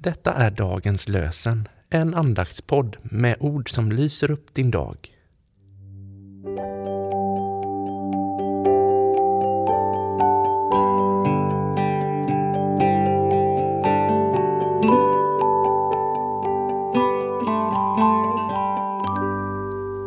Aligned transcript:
Detta 0.00 0.34
är 0.34 0.50
dagens 0.50 1.08
lösen, 1.08 1.68
en 1.90 2.14
andaktspodd 2.14 2.96
med 3.02 3.36
ord 3.40 3.70
som 3.70 3.92
lyser 3.92 4.30
upp 4.30 4.54
din 4.54 4.70
dag. 4.70 4.96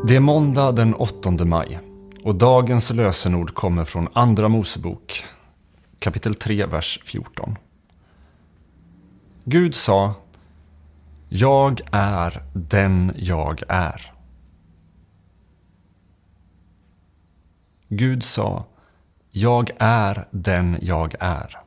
Det 0.08 0.16
är 0.16 0.20
måndag 0.20 0.72
den 0.72 0.94
8 0.94 1.32
maj 1.46 1.80
och 2.24 2.36
dagens 2.36 2.94
lösenord 2.94 3.54
kommer 3.54 3.86
från 3.86 4.08
Andra 4.14 4.50
Mosebok 4.50 5.24
kapitel 6.00 6.36
3, 6.36 6.66
vers 6.66 7.00
14. 7.04 7.56
Gud 9.52 9.76
sa 9.76 10.14
Jag 11.30 11.82
är 11.92 12.44
den 12.54 13.14
jag 13.16 13.64
är. 13.68 14.14
Gud 17.88 18.24
sa 18.24 18.66
Jag 19.32 19.72
är 19.80 20.28
den 20.32 20.78
jag 20.82 21.16
är. 21.20 21.60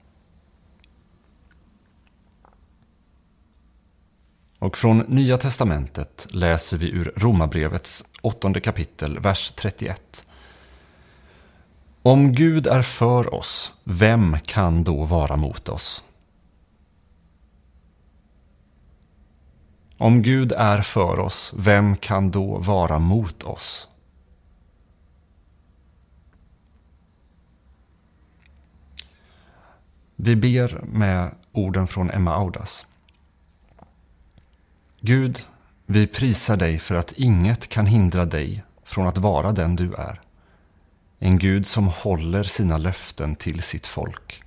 Och 4.58 4.76
från 4.76 4.98
Nya 4.98 5.38
Testamentet 5.38 6.26
läser 6.30 6.78
vi 6.78 6.90
ur 6.90 7.12
Romarbrevets 7.16 8.04
åttonde 8.22 8.60
kapitel, 8.60 9.18
vers 9.18 9.52
31. 9.56 10.26
Om 12.02 12.32
Gud 12.32 12.66
är 12.66 12.82
för 12.82 13.34
oss, 13.34 13.72
vem 13.84 14.36
kan 14.44 14.84
då 14.84 15.04
vara 15.04 15.36
mot 15.36 15.68
oss? 15.68 16.04
Om 19.98 20.22
Gud 20.22 20.52
är 20.52 20.82
för 20.82 21.18
oss, 21.18 21.52
vem 21.56 21.96
kan 21.96 22.30
då 22.30 22.58
vara 22.58 22.98
mot 22.98 23.42
oss? 23.42 23.88
Vi 30.16 30.36
ber 30.36 30.84
med 30.92 31.34
orden 31.52 31.86
från 31.86 32.10
Emma 32.10 32.34
Audas. 32.34 32.86
Gud, 35.00 35.46
vi 35.86 36.06
prisar 36.06 36.56
dig 36.56 36.78
för 36.78 36.94
att 36.94 37.12
inget 37.12 37.68
kan 37.68 37.86
hindra 37.86 38.24
dig 38.24 38.64
från 38.84 39.06
att 39.06 39.18
vara 39.18 39.52
den 39.52 39.76
du 39.76 39.94
är. 39.94 40.20
En 41.18 41.38
Gud 41.38 41.66
som 41.66 41.86
håller 41.88 42.42
sina 42.42 42.78
löften 42.78 43.36
till 43.36 43.62
sitt 43.62 43.86
folk. 43.86 44.42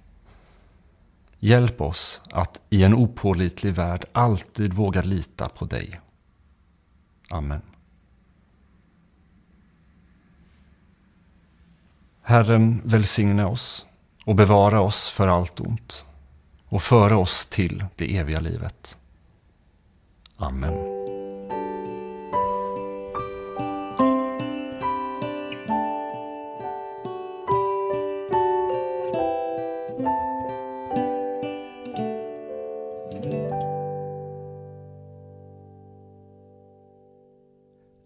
Hjälp 1.40 1.82
oss 1.82 2.22
att 2.32 2.62
i 2.70 2.84
en 2.84 2.94
opålitlig 2.94 3.74
värld 3.74 4.06
alltid 4.12 4.74
våga 4.74 5.02
lita 5.02 5.50
på 5.50 5.66
dig. 5.66 6.00
Amen. 7.30 7.62
Herren 12.22 12.82
välsigne 12.84 13.46
oss 13.46 13.86
och 14.26 14.36
bevara 14.36 14.82
oss 14.82 15.10
för 15.10 15.28
allt 15.28 15.60
ont 15.60 16.06
och 16.66 16.82
föra 16.82 17.18
oss 17.18 17.46
till 17.46 17.86
det 17.96 18.18
eviga 18.18 18.40
livet. 18.40 18.98
Amen. 20.38 20.97